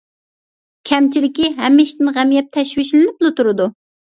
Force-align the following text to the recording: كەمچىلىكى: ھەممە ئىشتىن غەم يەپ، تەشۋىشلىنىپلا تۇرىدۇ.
كەمچىلىكى: 0.91 1.45
ھەممە 1.61 1.85
ئىشتىن 1.89 2.11
غەم 2.17 2.35
يەپ، 2.39 2.51
تەشۋىشلىنىپلا 2.59 3.33
تۇرىدۇ. 3.43 3.71